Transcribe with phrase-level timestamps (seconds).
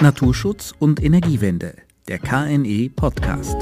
[0.00, 1.74] Naturschutz und Energiewende,
[2.06, 3.56] der KNE Podcast.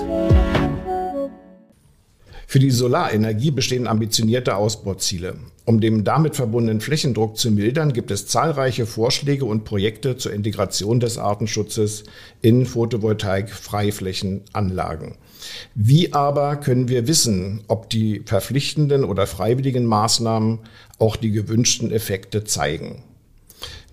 [2.46, 5.38] Für die Solarenergie bestehen ambitionierte Ausbauziele.
[5.64, 11.00] Um den damit verbundenen Flächendruck zu mildern, gibt es zahlreiche Vorschläge und Projekte zur Integration
[11.00, 12.04] des Artenschutzes
[12.42, 15.14] in Photovoltaik-Freiflächenanlagen.
[15.74, 20.58] Wie aber können wir wissen, ob die verpflichtenden oder freiwilligen Maßnahmen
[20.98, 23.02] auch die gewünschten Effekte zeigen?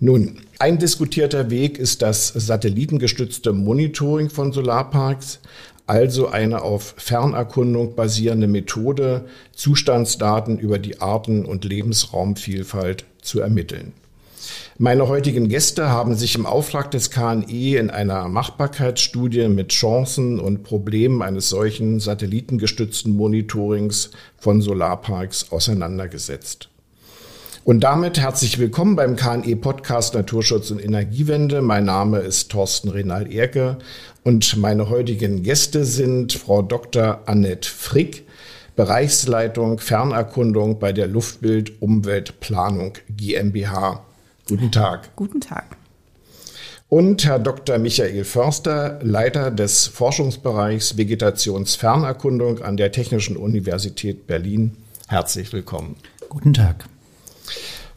[0.00, 5.40] Nun, ein diskutierter Weg ist das satellitengestützte Monitoring von Solarparks,
[5.86, 13.92] also eine auf Fernerkundung basierende Methode, Zustandsdaten über die Arten- und Lebensraumvielfalt zu ermitteln.
[14.76, 20.64] Meine heutigen Gäste haben sich im Auftrag des KNE in einer Machbarkeitsstudie mit Chancen und
[20.64, 26.68] Problemen eines solchen satellitengestützten Monitorings von Solarparks auseinandergesetzt.
[27.64, 31.62] Und damit herzlich willkommen beim KNE Podcast Naturschutz und Energiewende.
[31.62, 33.78] Mein Name ist Thorsten Renal Erke
[34.22, 37.22] und meine heutigen Gäste sind Frau Dr.
[37.24, 38.26] Annette Frick,
[38.76, 44.04] Bereichsleitung Fernerkundung bei der Luftbild Umweltplanung GmbH.
[44.46, 45.16] Guten Tag.
[45.16, 45.78] Guten Tag.
[46.90, 47.78] Und Herr Dr.
[47.78, 54.76] Michael Förster, Leiter des Forschungsbereichs Vegetationsfernerkundung an der Technischen Universität Berlin.
[55.08, 55.96] Herzlich willkommen.
[56.28, 56.84] Guten Tag.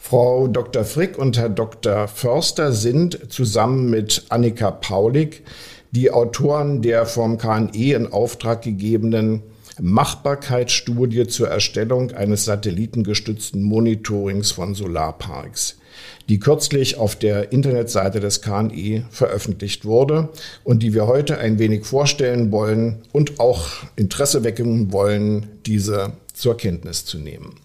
[0.09, 0.85] Frau Dr.
[0.85, 2.07] Frick und Herr Dr.
[2.07, 5.43] Förster sind zusammen mit Annika Paulik
[5.91, 9.43] die Autoren der vom KNE in Auftrag gegebenen
[9.81, 15.77] Machbarkeitsstudie zur Erstellung eines satellitengestützten Monitorings von Solarparks,
[16.29, 20.29] die kürzlich auf der Internetseite des KNE veröffentlicht wurde
[20.63, 26.55] und die wir heute ein wenig vorstellen wollen und auch Interesse wecken wollen, diese zur
[26.55, 27.55] Kenntnis zu nehmen.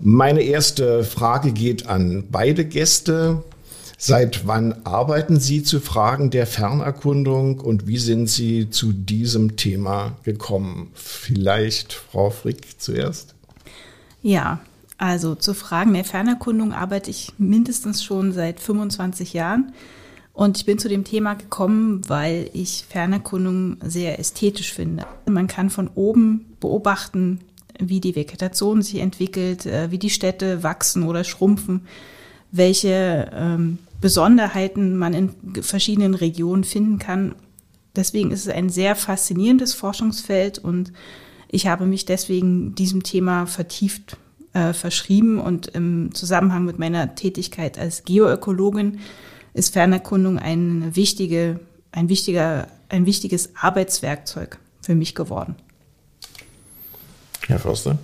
[0.00, 3.42] Meine erste Frage geht an beide Gäste.
[3.98, 10.16] Seit wann arbeiten Sie zu Fragen der Fernerkundung und wie sind Sie zu diesem Thema
[10.22, 10.90] gekommen?
[10.92, 13.34] Vielleicht Frau Frick zuerst.
[14.22, 14.60] Ja,
[14.98, 19.72] also zu Fragen der Fernerkundung arbeite ich mindestens schon seit 25 Jahren.
[20.34, 25.06] Und ich bin zu dem Thema gekommen, weil ich Fernerkundung sehr ästhetisch finde.
[25.24, 27.40] Man kann von oben beobachten,
[27.80, 31.82] wie die Vegetation sich entwickelt, äh, wie die Städte wachsen oder schrumpfen,
[32.52, 37.34] welche ähm, Besonderheiten man in verschiedenen Regionen finden kann.
[37.94, 40.92] Deswegen ist es ein sehr faszinierendes Forschungsfeld und
[41.48, 44.16] ich habe mich deswegen diesem Thema vertieft
[44.52, 49.00] äh, verschrieben und im Zusammenhang mit meiner Tätigkeit als Geoökologin
[49.54, 51.60] ist Fernerkundung ein, wichtige,
[51.92, 55.56] ein, wichtiger, ein wichtiges Arbeitswerkzeug für mich geworden.
[57.48, 57.98] Herr Förster?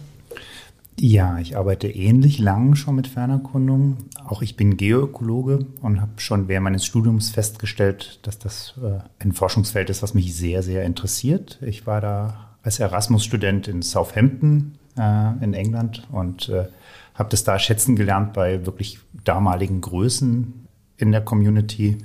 [0.98, 3.96] Ja, ich arbeite ähnlich lang schon mit Fernerkundung.
[4.24, 9.32] Auch ich bin Geoökologe und habe schon während meines Studiums festgestellt, dass das äh, ein
[9.32, 11.58] Forschungsfeld ist, was mich sehr, sehr interessiert.
[11.62, 16.66] Ich war da als Erasmus-Student in Southampton äh, in England und äh,
[17.14, 20.66] habe das da schätzen gelernt bei wirklich damaligen Größen
[20.98, 21.98] in der Community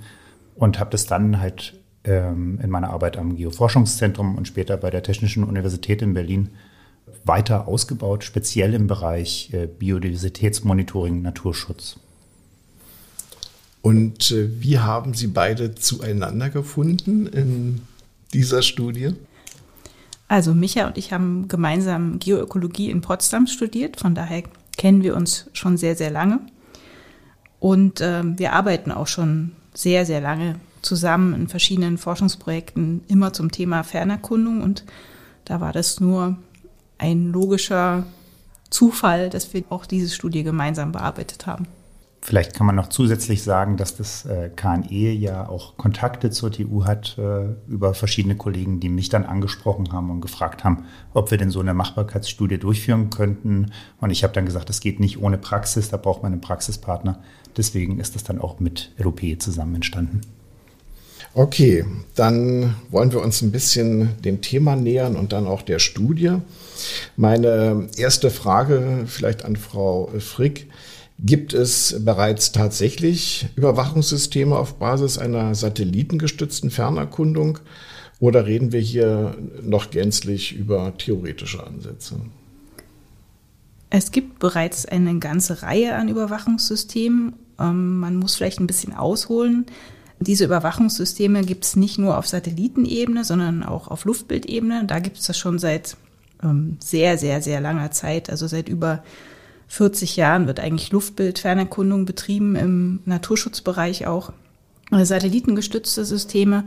[0.56, 5.04] und habe das dann halt ähm, in meiner Arbeit am Geoforschungszentrum und später bei der
[5.04, 6.50] Technischen Universität in Berlin
[7.24, 11.98] weiter ausgebaut, speziell im Bereich äh, Biodiversitätsmonitoring, Naturschutz.
[13.82, 17.82] Und äh, wie haben Sie beide zueinander gefunden in
[18.34, 19.14] dieser Studie?
[20.28, 24.44] Also Micha und ich haben gemeinsam Geoökologie in Potsdam studiert, von daher
[24.78, 26.40] kennen wir uns schon sehr, sehr lange.
[27.60, 33.52] Und äh, wir arbeiten auch schon sehr, sehr lange zusammen in verschiedenen Forschungsprojekten, immer zum
[33.52, 34.62] Thema Fernerkundung.
[34.62, 34.84] Und
[35.46, 36.38] da war das nur
[36.98, 38.06] ein logischer
[38.70, 41.68] Zufall, dass wir auch diese Studie gemeinsam bearbeitet haben.
[42.22, 46.84] Vielleicht kann man noch zusätzlich sagen, dass das äh, KNE ja auch Kontakte zur TU
[46.84, 51.38] hat äh, über verschiedene Kollegen, die mich dann angesprochen haben und gefragt haben, ob wir
[51.38, 53.72] denn so eine Machbarkeitsstudie durchführen könnten.
[54.02, 57.20] Und ich habe dann gesagt, das geht nicht ohne Praxis, da braucht man einen Praxispartner.
[57.56, 60.22] Deswegen ist das dann auch mit LOP zusammen entstanden.
[61.34, 61.86] Okay,
[62.16, 66.40] dann wollen wir uns ein bisschen dem Thema nähern und dann auch der Studie.
[67.20, 70.70] Meine erste Frage vielleicht an Frau Frick.
[71.20, 77.58] Gibt es bereits tatsächlich Überwachungssysteme auf Basis einer satellitengestützten Fernerkundung
[78.20, 82.18] oder reden wir hier noch gänzlich über theoretische Ansätze?
[83.90, 87.34] Es gibt bereits eine ganze Reihe an Überwachungssystemen.
[87.60, 89.66] Ähm, man muss vielleicht ein bisschen ausholen.
[90.20, 94.86] Diese Überwachungssysteme gibt es nicht nur auf Satellitenebene, sondern auch auf Luftbildebene.
[94.86, 95.98] Da gibt es das schon seit
[96.44, 98.30] ähm, sehr, sehr, sehr langer Zeit.
[98.30, 99.04] Also seit über
[99.68, 104.32] 40 Jahren wird eigentlich Luftbildfernerkundung betrieben im Naturschutzbereich auch.
[104.92, 106.64] Satellitengestützte Systeme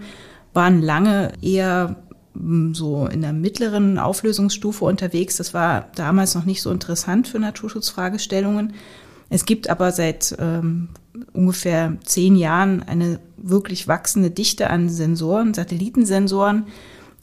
[0.53, 1.97] waren lange eher
[2.35, 5.37] hm, so in der mittleren Auflösungsstufe unterwegs.
[5.37, 8.75] Das war damals noch nicht so interessant für Naturschutzfragestellungen.
[9.31, 10.89] Es gibt aber seit ähm,
[11.33, 16.67] ungefähr zehn Jahren eine wirklich wachsende Dichte an Sensoren, Satellitensensoren,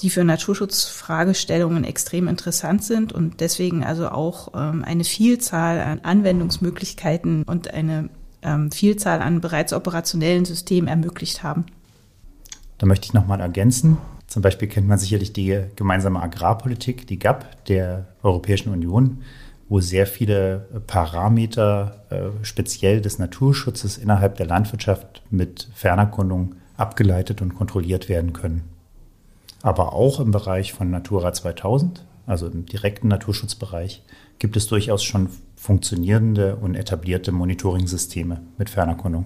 [0.02, 7.44] die für Naturschutzfragestellungen extrem interessant sind und deswegen also auch ähm, eine Vielzahl an Anwendungsmöglichkeiten
[7.44, 8.10] und eine
[8.44, 11.66] ähm, Vielzahl an bereits operationellen Systemen ermöglicht haben.
[12.78, 13.98] Da möchte ich nochmal ergänzen.
[14.28, 19.24] Zum Beispiel kennt man sicherlich die gemeinsame Agrarpolitik, die GAP der Europäischen Union,
[19.70, 27.56] wo sehr viele Parameter äh, speziell des Naturschutzes innerhalb der Landwirtschaft mit Fernerkundung abgeleitet und
[27.56, 28.77] kontrolliert werden können.
[29.68, 34.02] Aber auch im Bereich von Natura 2000, also im direkten Naturschutzbereich,
[34.40, 35.28] gibt es durchaus schon
[35.58, 39.26] funktionierende und etablierte Monitoring-Systeme mit Fernerkundung.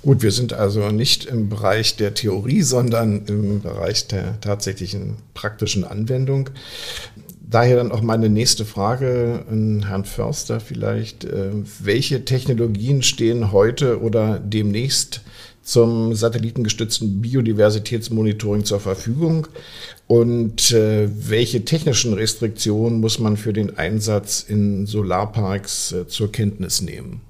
[0.00, 5.84] Gut, wir sind also nicht im Bereich der Theorie, sondern im Bereich der tatsächlichen praktischen
[5.84, 6.48] Anwendung.
[7.42, 11.24] Daher dann auch meine nächste Frage an Herrn Förster vielleicht.
[11.24, 11.50] Äh,
[11.80, 15.20] welche Technologien stehen heute oder demnächst
[15.68, 19.48] zum satellitengestützten Biodiversitätsmonitoring zur Verfügung
[20.06, 26.80] und äh, welche technischen Restriktionen muss man für den Einsatz in Solarparks äh, zur Kenntnis
[26.80, 27.20] nehmen?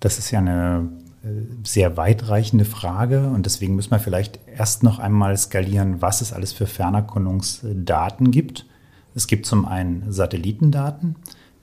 [0.00, 0.90] Das ist ja eine
[1.24, 1.28] äh,
[1.64, 6.52] sehr weitreichende Frage und deswegen müssen wir vielleicht erst noch einmal skalieren, was es alles
[6.52, 8.66] für Fernerkundungsdaten gibt.
[9.14, 11.16] Es gibt zum einen Satellitendaten,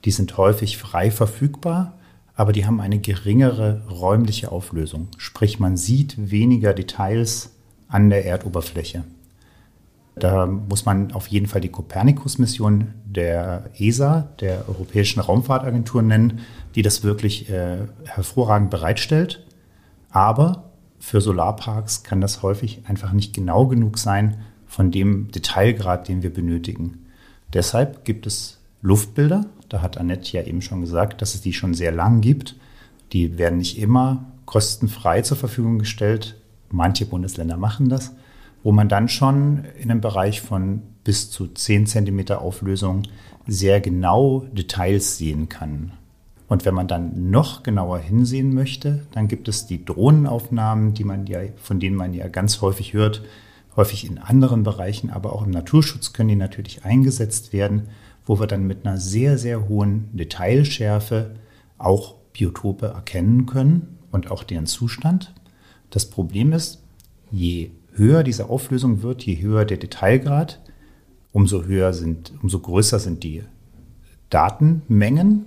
[0.05, 1.98] die sind häufig frei verfügbar
[2.39, 5.09] aber die haben eine geringere räumliche Auflösung.
[5.17, 7.51] Sprich, man sieht weniger Details
[7.89, 9.03] an der Erdoberfläche.
[10.15, 16.39] Da muss man auf jeden Fall die Copernicus-Mission der ESA, der Europäischen Raumfahrtagentur, nennen,
[16.75, 19.45] die das wirklich äh, hervorragend bereitstellt.
[20.09, 26.23] Aber für Solarparks kann das häufig einfach nicht genau genug sein von dem Detailgrad, den
[26.23, 27.05] wir benötigen.
[27.51, 31.73] Deshalb gibt es Luftbilder, da hat Annette ja eben schon gesagt, dass es die schon
[31.73, 32.55] sehr lang gibt.
[33.13, 36.35] Die werden nicht immer kostenfrei zur Verfügung gestellt.
[36.71, 38.15] Manche Bundesländer machen das,
[38.63, 43.03] wo man dann schon in einem Bereich von bis zu 10 cm Auflösung
[43.47, 45.93] sehr genau Details sehen kann.
[46.47, 51.27] Und wenn man dann noch genauer hinsehen möchte, dann gibt es die Drohnenaufnahmen, die man
[51.27, 53.23] ja, von denen man ja ganz häufig hört,
[53.75, 57.87] häufig in anderen Bereichen, aber auch im Naturschutz können die natürlich eingesetzt werden
[58.29, 61.31] wo wir dann mit einer sehr, sehr hohen Detailschärfe
[61.79, 65.33] auch Biotope erkennen können und auch deren Zustand.
[65.89, 66.77] Das Problem ist,
[67.31, 70.59] je höher diese Auflösung wird, je höher der Detailgrad,
[71.31, 73.41] umso höher sind, umso größer sind die
[74.29, 75.45] Datenmengen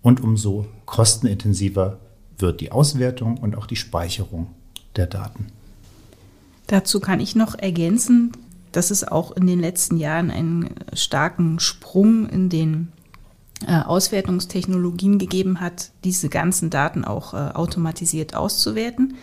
[0.00, 1.98] und umso kostenintensiver
[2.38, 4.46] wird die Auswertung und auch die Speicherung
[4.94, 5.46] der Daten.
[6.68, 8.30] Dazu kann ich noch ergänzen,
[8.72, 12.92] dass es auch in den letzten Jahren einen starken Sprung in den
[13.66, 19.16] äh, Auswertungstechnologien gegeben hat, diese ganzen Daten auch äh, automatisiert auszuwerten.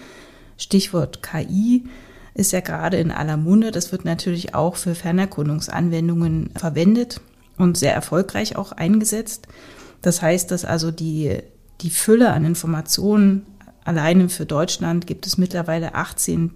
[0.57, 1.85] Stichwort KI
[2.33, 3.71] ist ja gerade in aller Munde.
[3.71, 7.19] Das wird natürlich auch für Fernerkundungsanwendungen verwendet
[7.57, 9.47] und sehr erfolgreich auch eingesetzt.
[10.01, 11.39] Das heißt, dass also die,
[11.81, 13.45] die Fülle an Informationen
[13.83, 16.51] alleine für Deutschland gibt es mittlerweile 18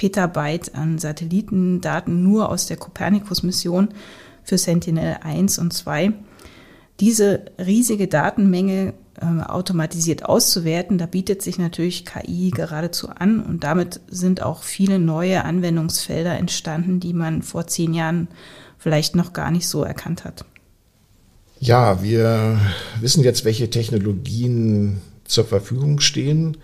[0.00, 3.90] Petabyte an Satellitendaten nur aus der Copernicus-Mission
[4.42, 6.14] für Sentinel-1 und 2.
[7.00, 14.00] Diese riesige Datenmenge äh, automatisiert auszuwerten, da bietet sich natürlich KI geradezu an und damit
[14.08, 18.28] sind auch viele neue Anwendungsfelder entstanden, die man vor zehn Jahren
[18.78, 20.46] vielleicht noch gar nicht so erkannt hat.
[21.58, 22.58] Ja, wir
[23.02, 26.56] wissen jetzt, welche Technologien zur Verfügung stehen.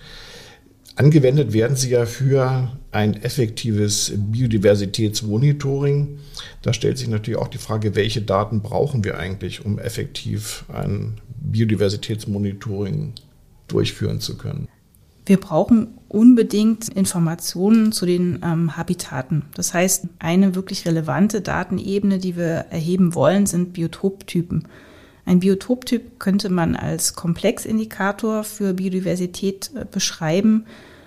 [0.96, 6.18] Angewendet werden sie ja für ein effektives Biodiversitätsmonitoring.
[6.62, 11.20] Da stellt sich natürlich auch die Frage, welche Daten brauchen wir eigentlich, um effektiv ein
[11.38, 13.12] Biodiversitätsmonitoring
[13.68, 14.68] durchführen zu können.
[15.26, 19.44] Wir brauchen unbedingt Informationen zu den ähm, Habitaten.
[19.54, 24.66] Das heißt, eine wirklich relevante Datenebene, die wir erheben wollen, sind Biotoptypen.
[25.26, 30.64] Ein Biotoptyp könnte man als Komplexindikator für Biodiversität äh, beschreiben,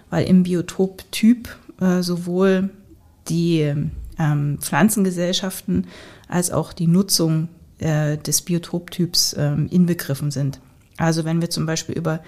[0.10, 1.50] weil im Biotoptyp
[1.80, 2.70] äh, sowohl
[3.28, 3.74] die
[4.18, 5.88] ähm, Pflanzengesellschaften
[6.28, 7.48] als auch die Nutzung
[7.80, 10.60] äh, des Biotoptyps ähm, inbegriffen sind.
[10.98, 12.22] Also wenn wir zum Beispiel über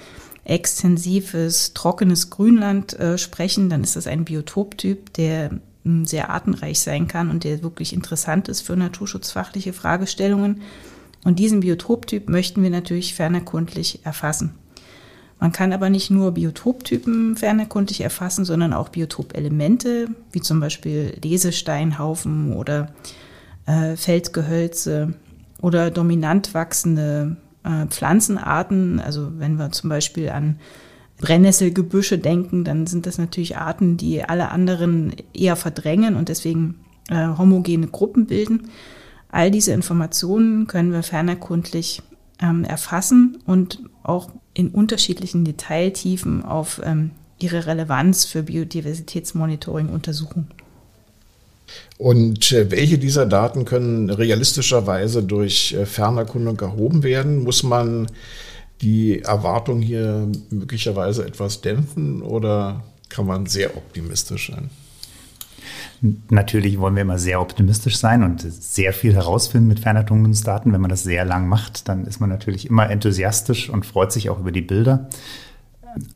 [0.46, 7.08] extensives, trockenes Grünland äh, sprechen, dann ist das ein Biotoptyp, der ähm, sehr artenreich sein
[7.08, 10.62] kann und der wirklich interessant ist für naturschutzfachliche Fragestellungen.
[11.24, 14.56] Und diesen Biotoptyp möchten wir natürlich fernerkundlich erfassen.
[15.42, 22.54] Man kann aber nicht nur Biotoptypen fernerkundlich erfassen, sondern auch Biotopelemente, wie zum Beispiel Lesesteinhaufen
[22.54, 22.94] oder
[23.66, 25.16] äh, Feldgehölze
[25.60, 29.00] oder dominant wachsende äh, Pflanzenarten.
[29.00, 30.60] Also wenn wir zum Beispiel an
[31.20, 36.76] Brennnesselgebüsche denken, dann sind das natürlich Arten, die alle anderen eher verdrängen und deswegen
[37.10, 38.70] äh, homogene Gruppen bilden.
[39.32, 42.04] All diese Informationen können wir fernerkundlich
[42.40, 50.48] ähm, erfassen und auch in unterschiedlichen Detailtiefen auf ähm, ihre Relevanz für Biodiversitätsmonitoring untersuchen.
[51.98, 57.44] Und äh, welche dieser Daten können realistischerweise durch äh, Fernerkundung erhoben werden?
[57.44, 58.08] Muss man
[58.82, 64.70] die Erwartung hier möglicherweise etwas dämpfen oder kann man sehr optimistisch sein?
[66.30, 70.74] Natürlich wollen wir immer sehr optimistisch sein und sehr viel herausfinden mit Fernerkundungsdaten.
[70.74, 74.30] Wenn man das sehr lang macht, dann ist man natürlich immer enthusiastisch und freut sich
[74.30, 75.10] auch über die Bilder.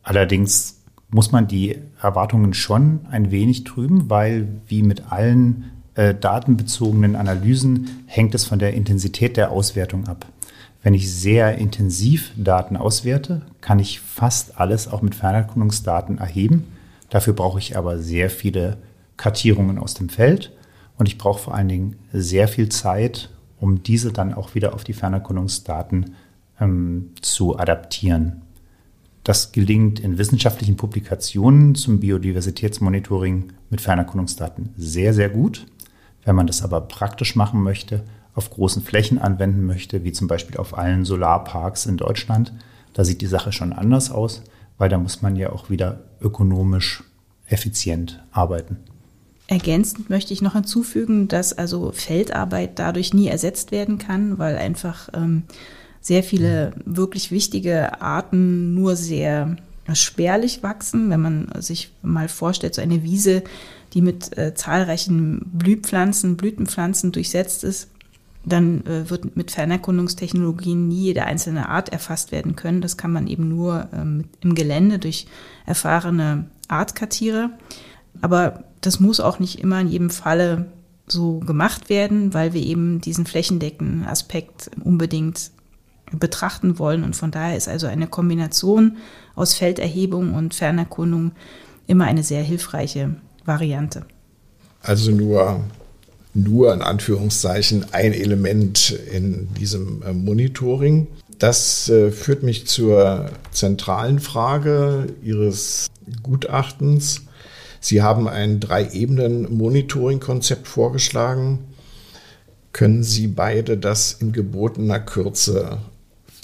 [0.04, 7.16] Allerdings muss man die Erwartungen schon ein wenig trüben, weil wie mit allen äh, datenbezogenen
[7.16, 10.26] Analysen hängt es von der Intensität der Auswertung ab.
[10.84, 16.66] Wenn ich sehr intensiv Daten auswerte, kann ich fast alles auch mit Fernerkundungsdaten erheben.
[17.10, 18.78] Dafür brauche ich aber sehr viele
[19.18, 20.52] Kartierungen aus dem Feld
[20.98, 23.30] und ich brauche vor allen Dingen sehr viel Zeit,
[23.60, 26.16] um diese dann auch wieder auf die Fernerkundungsdaten
[26.60, 28.42] ähm, zu adaptieren.
[29.24, 35.66] Das gelingt in wissenschaftlichen Publikationen zum Biodiversitätsmonitoring mit Fernerkundungsdaten sehr, sehr gut.
[36.24, 38.04] Wenn man das aber praktisch machen möchte,
[38.36, 42.54] auf großen Flächen anwenden möchte, wie zum Beispiel auf allen Solarparks in Deutschland,
[42.94, 44.44] da sieht die Sache schon anders aus,
[44.78, 47.04] weil da muss man ja auch wieder ökonomisch
[47.48, 48.78] effizient arbeiten.
[49.48, 55.10] Ergänzend möchte ich noch hinzufügen, dass also Feldarbeit dadurch nie ersetzt werden kann, weil einfach
[55.14, 55.44] ähm,
[56.02, 59.56] sehr viele wirklich wichtige Arten nur sehr
[59.94, 61.10] spärlich wachsen.
[61.10, 63.44] Wenn man sich mal vorstellt, so eine Wiese,
[63.94, 67.90] die mit äh, zahlreichen Blühpflanzen, Blütenpflanzen durchsetzt ist,
[68.44, 72.82] dann äh, wird mit Fernerkundungstechnologien nie jede einzelne Art erfasst werden können.
[72.82, 75.28] Das kann man eben nur ähm, im Gelände durch
[75.66, 77.52] erfahrene Artkartierer.
[78.22, 80.68] Aber das muss auch nicht immer in jedem Falle
[81.08, 85.52] so gemacht werden, weil wir eben diesen flächendeckenden Aspekt unbedingt
[86.12, 87.04] betrachten wollen.
[87.04, 88.98] Und von daher ist also eine Kombination
[89.36, 91.32] aus Felderhebung und Fernerkundung
[91.88, 94.06] immer eine sehr hilfreiche Variante.
[94.82, 95.62] Also nur,
[96.34, 101.08] nur in Anführungszeichen ein Element in diesem äh, Monitoring.
[101.40, 105.88] Das äh, führt mich zur zentralen Frage Ihres
[106.24, 107.22] Gutachtens.
[107.86, 111.60] Sie haben ein Drei-Ebenen-Monitoring-Konzept vorgeschlagen.
[112.74, 115.78] Können Sie beide das in gebotener Kürze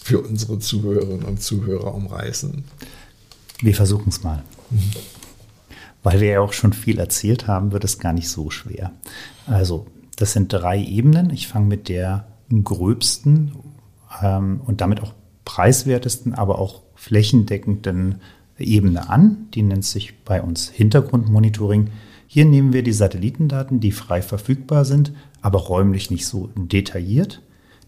[0.04, 2.64] für unsere Zuhörerinnen und Zuhörer umreißen?
[3.60, 4.44] Wir versuchen es mal.
[4.70, 4.92] Mhm.
[6.04, 8.92] Weil wir ja auch schon viel erzählt haben, wird es gar nicht so schwer.
[9.48, 11.32] Also, das sind drei Ebenen.
[11.32, 13.54] Ich fange mit der gröbsten
[14.22, 18.22] ähm, und damit auch preiswertesten, aber auch flächendeckenden
[18.62, 19.48] Ebene an.
[19.54, 21.90] Die nennt sich bei uns Hintergrundmonitoring.
[22.28, 27.42] Hier nehmen wir die Satellitendaten, die frei verfügbar sind, aber räumlich nicht so detailliert.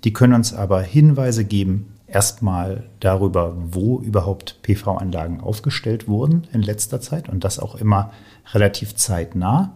[0.03, 7.01] Die können uns aber Hinweise geben, erstmal darüber, wo überhaupt PV-Anlagen aufgestellt wurden in letzter
[7.01, 8.11] Zeit und das auch immer
[8.53, 9.75] relativ zeitnah.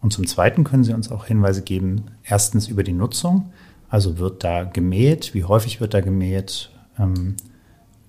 [0.00, 3.52] Und zum Zweiten können sie uns auch Hinweise geben, erstens über die Nutzung,
[3.88, 7.36] also wird da gemäht, wie häufig wird da gemäht ähm,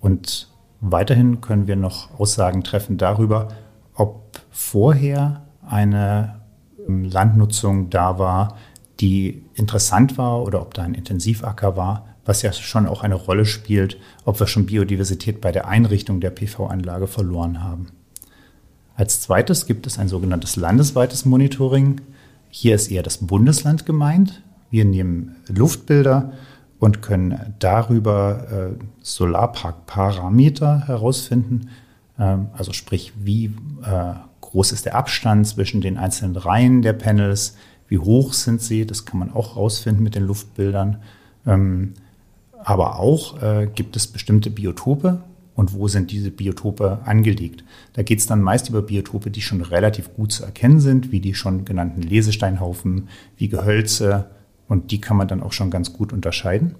[0.00, 0.48] und
[0.80, 3.48] Weiterhin können wir noch Aussagen treffen darüber,
[3.94, 6.40] ob vorher eine
[6.86, 8.56] ähm, Landnutzung da war,
[9.00, 13.44] die interessant war oder ob da ein Intensivacker war, was ja schon auch eine Rolle
[13.44, 17.88] spielt, ob wir schon Biodiversität bei der Einrichtung der PV-Anlage verloren haben.
[18.96, 22.00] Als zweites gibt es ein sogenanntes landesweites Monitoring.
[22.50, 24.42] Hier ist eher das Bundesland gemeint.
[24.70, 26.32] Wir nehmen Luftbilder
[26.84, 31.70] und können darüber äh, Solarpark-Parameter herausfinden.
[32.18, 33.46] Ähm, also sprich, wie
[33.82, 34.12] äh,
[34.42, 37.56] groß ist der Abstand zwischen den einzelnen Reihen der Panels,
[37.88, 40.98] wie hoch sind sie, das kann man auch herausfinden mit den Luftbildern.
[41.46, 41.94] Ähm,
[42.62, 45.22] aber auch äh, gibt es bestimmte Biotope
[45.54, 47.64] und wo sind diese Biotope angelegt.
[47.94, 51.20] Da geht es dann meist über Biotope, die schon relativ gut zu erkennen sind, wie
[51.20, 54.26] die schon genannten Lesesteinhaufen, wie Gehölze,
[54.68, 56.74] und die kann man dann auch schon ganz gut unterscheiden.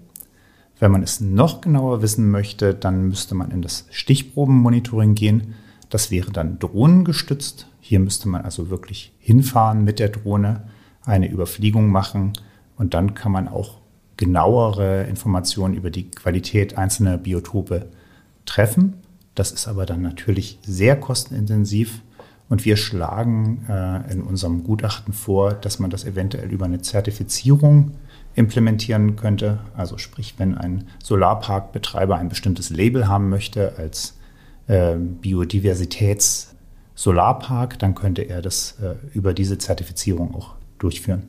[0.78, 5.54] Wenn man es noch genauer wissen möchte, dann müsste man in das Stichprobenmonitoring gehen.
[5.88, 7.68] Das wäre dann drohnengestützt.
[7.80, 10.64] Hier müsste man also wirklich hinfahren mit der Drohne,
[11.04, 12.32] eine Überfliegung machen
[12.76, 13.78] und dann kann man auch
[14.16, 17.90] genauere Informationen über die Qualität einzelner Biotope
[18.46, 18.94] treffen.
[19.34, 22.02] Das ist aber dann natürlich sehr kostenintensiv.
[22.48, 27.92] Und wir schlagen äh, in unserem Gutachten vor, dass man das eventuell über eine Zertifizierung
[28.34, 29.60] implementieren könnte.
[29.76, 34.14] Also sprich, wenn ein Solarparkbetreiber ein bestimmtes Label haben möchte als
[34.66, 41.28] äh, Biodiversitäts-Solarpark, dann könnte er das äh, über diese Zertifizierung auch durchführen.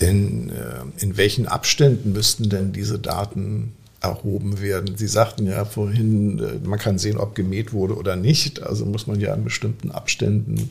[0.00, 4.96] In, äh, in welchen Abständen müssten denn diese Daten erhoben werden?
[4.96, 8.62] Sie sagten ja vorhin, äh, man kann sehen, ob gemäht wurde oder nicht.
[8.62, 10.70] Also muss man ja in bestimmten Abständen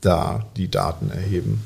[0.00, 1.62] da die Daten erheben.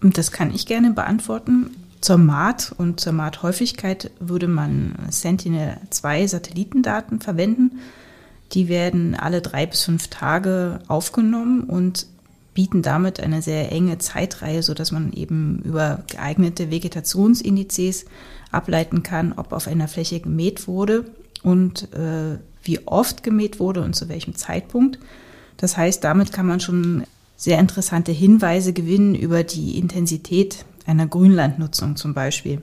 [0.00, 1.76] Das kann ich gerne beantworten.
[2.00, 7.80] Zur Maat und zur Maathäufigkeit würde man Sentinel-2 Satellitendaten verwenden.
[8.52, 12.06] Die werden alle drei bis fünf Tage aufgenommen und
[12.60, 18.04] bieten damit eine sehr enge Zeitreihe, sodass man eben über geeignete Vegetationsindizes
[18.50, 21.06] ableiten kann, ob auf einer Fläche gemäht wurde
[21.42, 24.98] und äh, wie oft gemäht wurde und zu welchem Zeitpunkt.
[25.56, 31.96] Das heißt, damit kann man schon sehr interessante Hinweise gewinnen über die Intensität einer Grünlandnutzung
[31.96, 32.60] zum Beispiel.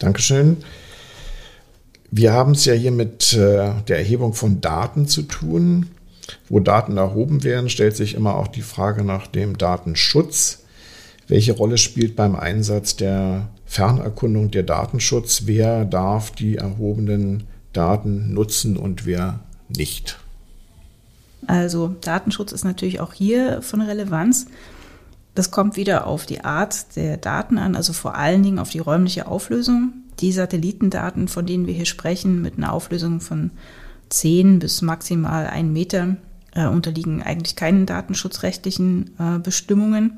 [0.00, 0.56] Dankeschön.
[2.10, 5.90] Wir haben es ja hier mit äh, der Erhebung von Daten zu tun.
[6.48, 10.64] Wo Daten erhoben werden, stellt sich immer auch die Frage nach dem Datenschutz.
[11.28, 15.42] Welche Rolle spielt beim Einsatz der Fernerkundung der Datenschutz?
[15.46, 20.18] Wer darf die erhobenen Daten nutzen und wer nicht?
[21.48, 24.46] Also Datenschutz ist natürlich auch hier von Relevanz.
[25.34, 28.78] Das kommt wieder auf die Art der Daten an, also vor allen Dingen auf die
[28.78, 29.92] räumliche Auflösung.
[30.20, 33.50] Die Satellitendaten, von denen wir hier sprechen, mit einer Auflösung von
[34.08, 36.16] 10 bis maximal 1 Meter,
[36.56, 40.16] äh, unterliegen eigentlich keinen datenschutzrechtlichen äh, Bestimmungen.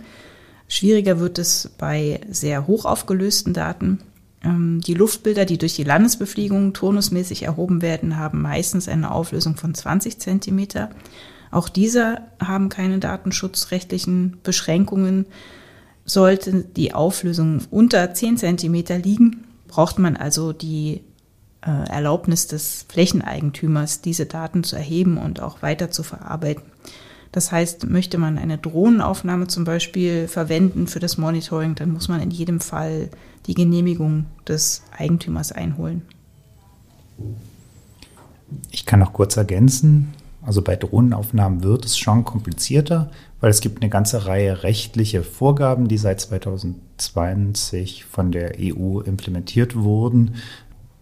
[0.69, 4.01] Schwieriger wird es bei sehr hoch aufgelösten Daten.
[4.43, 9.75] Ähm, die Luftbilder, die durch die Landesbefliegung turnusmäßig erhoben werden, haben meistens eine Auflösung von
[9.75, 10.91] 20 Zentimeter.
[11.51, 15.27] Auch diese haben keine datenschutzrechtlichen Beschränkungen.
[16.05, 21.03] Sollte die Auflösung unter 10 Zentimeter liegen, braucht man also die
[21.61, 26.65] Erlaubnis des Flächeneigentümers, diese Daten zu erheben und auch weiter zu verarbeiten.
[27.33, 32.21] Das heißt, möchte man eine Drohnenaufnahme zum Beispiel verwenden für das Monitoring, dann muss man
[32.21, 33.11] in jedem Fall
[33.47, 36.03] die Genehmigung des Eigentümers einholen.
[38.71, 43.83] Ich kann noch kurz ergänzen, also bei Drohnenaufnahmen wird es schon komplizierter, weil es gibt
[43.83, 50.37] eine ganze Reihe rechtliche Vorgaben, die seit 2020 von der EU implementiert wurden.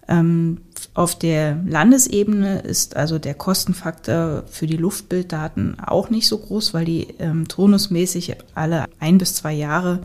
[0.09, 0.63] Ähm,
[0.95, 6.87] auf der Landesebene ist also der Kostenfaktor für die Luftbilddaten auch nicht so groß, weil
[6.87, 10.01] die ähm, turnusmäßig alle ein bis zwei Jahre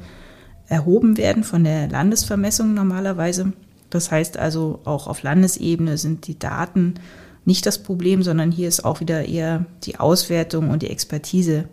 [0.67, 3.53] erhoben werden von der Landesvermessung normalerweise.
[3.89, 6.95] Das heißt also, auch auf Landesebene sind die Daten
[7.45, 11.65] nicht das Problem, sondern hier ist auch wieder eher die Auswertung und die Expertise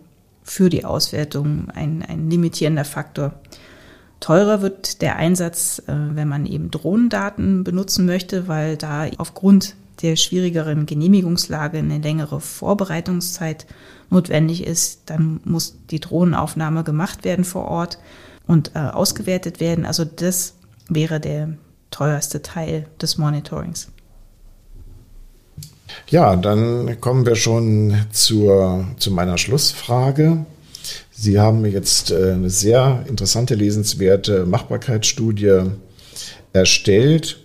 [0.43, 3.35] für die Auswertung ein, ein limitierender Faktor.
[4.21, 10.17] Teurer wird der Einsatz, äh, wenn man eben Drohnendaten benutzen möchte, weil da aufgrund der
[10.17, 13.67] schwierigeren Genehmigungslage eine längere Vorbereitungszeit
[14.11, 17.99] notwendig ist, dann muss die Drohnenaufnahme gemacht werden vor Ort
[18.47, 19.87] und äh, ausgewertet werden.
[19.87, 20.55] Also das
[20.89, 21.55] wäre der
[21.91, 23.89] teuerste Teil des Monitorings.
[26.09, 30.45] Ja, dann kommen wir schon zur, zu meiner Schlussfrage.
[31.11, 35.71] Sie haben jetzt äh, eine sehr interessante, lesenswerte Machbarkeitsstudie
[36.53, 37.41] erstellt.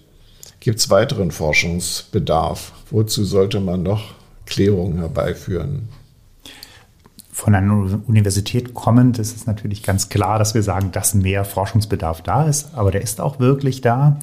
[0.60, 2.72] Gibt es weiteren Forschungsbedarf?
[2.90, 4.14] Wozu sollte man noch
[4.46, 5.90] Klärungen herbeiführen?
[7.32, 12.22] Von einer Universität kommend ist es natürlich ganz klar, dass wir sagen, dass mehr Forschungsbedarf
[12.22, 14.20] da ist, aber der ist auch wirklich da.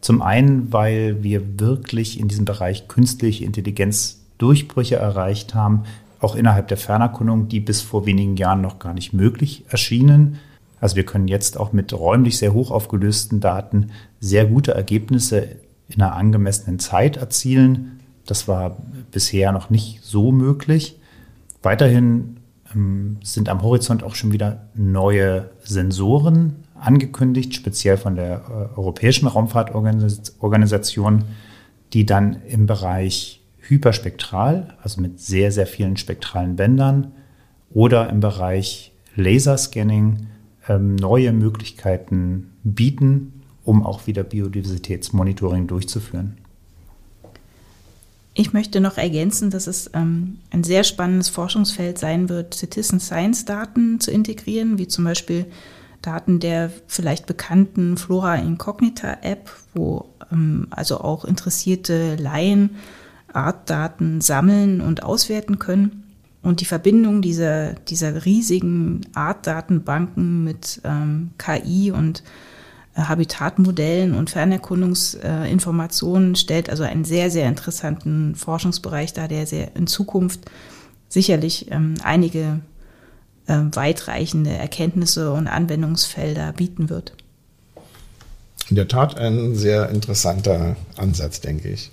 [0.00, 5.84] Zum einen, weil wir wirklich in diesem Bereich künstliche Intelligenz Durchbrüche erreicht haben,
[6.26, 10.40] auch innerhalb der Fernerkundung, die bis vor wenigen Jahren noch gar nicht möglich erschienen.
[10.80, 15.46] Also wir können jetzt auch mit räumlich sehr hoch aufgelösten Daten sehr gute Ergebnisse
[15.88, 18.00] in einer angemessenen Zeit erzielen.
[18.26, 18.76] Das war
[19.12, 20.98] bisher noch nicht so möglich.
[21.62, 22.38] Weiterhin
[22.74, 29.28] ähm, sind am Horizont auch schon wieder neue Sensoren angekündigt, speziell von der äh, Europäischen
[29.28, 31.22] Raumfahrtorganisation,
[31.92, 37.12] die dann im Bereich hyperspektral, also mit sehr, sehr vielen spektralen Bändern,
[37.70, 40.28] oder im Bereich Laserscanning
[40.68, 46.38] ähm, neue Möglichkeiten bieten, um auch wieder Biodiversitätsmonitoring durchzuführen.
[48.38, 53.46] Ich möchte noch ergänzen, dass es ähm, ein sehr spannendes Forschungsfeld sein wird, Citizen Science
[53.46, 55.46] Daten zu integrieren, wie zum Beispiel
[56.02, 62.76] Daten der vielleicht bekannten Flora Incognita App, wo ähm, also auch interessierte Laien
[63.36, 66.04] Artdaten sammeln und auswerten können.
[66.42, 72.22] Und die Verbindung dieser, dieser riesigen Artdatenbanken mit ähm, KI und
[72.94, 79.74] äh, Habitatmodellen und Fernerkundungsinformationen äh, stellt also einen sehr, sehr interessanten Forschungsbereich dar, der sehr
[79.76, 80.40] in Zukunft
[81.08, 82.60] sicherlich ähm, einige
[83.46, 87.12] äh, weitreichende Erkenntnisse und Anwendungsfelder bieten wird.
[88.68, 91.90] In der Tat ein sehr interessanter Ansatz, denke ich.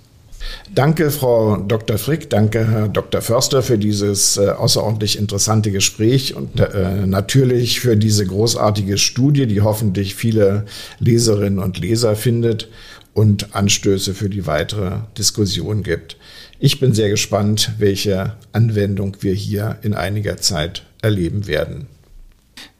[0.74, 1.98] Danke, Frau Dr.
[1.98, 3.20] Frick, danke, Herr Dr.
[3.20, 9.60] Förster, für dieses äh, außerordentlich interessante Gespräch und äh, natürlich für diese großartige Studie, die
[9.60, 10.64] hoffentlich viele
[10.98, 12.68] Leserinnen und Leser findet
[13.12, 16.16] und Anstöße für die weitere Diskussion gibt.
[16.58, 21.86] Ich bin sehr gespannt, welche Anwendung wir hier in einiger Zeit erleben werden.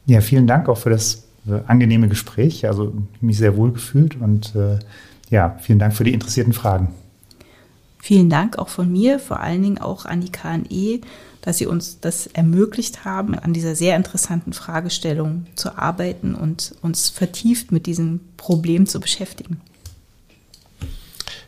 [0.07, 2.67] Ja, vielen Dank auch für das äh, angenehme Gespräch.
[2.67, 4.53] Also mich sehr wohl gefühlt und
[5.31, 6.89] ja, vielen Dank für die interessierten Fragen.
[8.05, 11.01] Vielen Dank auch von mir, vor allen Dingen auch an die KNE,
[11.41, 17.09] dass Sie uns das ermöglicht haben, an dieser sehr interessanten Fragestellung zu arbeiten und uns
[17.09, 19.63] vertieft mit diesem Problem zu beschäftigen.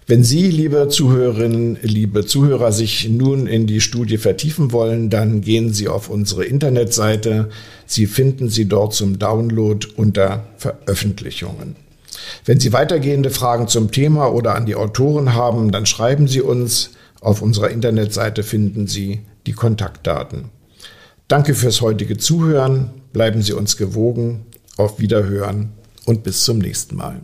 [0.06, 5.74] Wenn Sie, liebe Zuhörerinnen, liebe Zuhörer, sich nun in die Studie vertiefen wollen, dann gehen
[5.74, 7.50] Sie auf unsere Internetseite.
[7.84, 11.76] Sie finden sie dort zum Download unter Veröffentlichungen.
[12.44, 16.90] Wenn Sie weitergehende Fragen zum Thema oder an die Autoren haben, dann schreiben Sie uns.
[17.20, 20.50] Auf unserer Internetseite finden Sie die Kontaktdaten.
[21.28, 22.90] Danke fürs heutige Zuhören.
[23.12, 24.46] Bleiben Sie uns gewogen.
[24.76, 25.72] Auf Wiederhören
[26.04, 27.22] und bis zum nächsten Mal.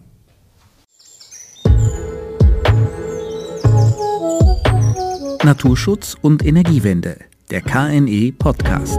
[5.44, 7.16] Naturschutz und Energiewende,
[7.50, 8.98] der KNE Podcast.